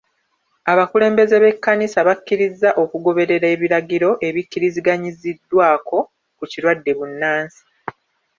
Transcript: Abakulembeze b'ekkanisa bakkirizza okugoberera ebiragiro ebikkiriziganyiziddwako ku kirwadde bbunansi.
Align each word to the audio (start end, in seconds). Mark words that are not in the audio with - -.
Abakulembeze 0.71 1.35
b'ekkanisa 1.43 1.99
bakkirizza 2.07 2.69
okugoberera 2.83 3.47
ebiragiro 3.55 4.09
ebikkiriziganyiziddwako 4.27 5.97
ku 6.37 6.43
kirwadde 6.51 6.91
bbunansi. 6.93 7.61